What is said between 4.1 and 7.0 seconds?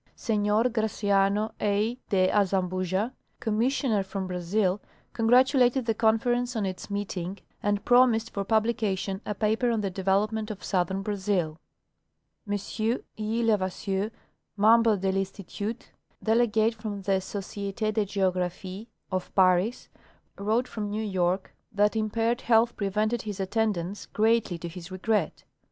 Brazil, congratulated the Conference on its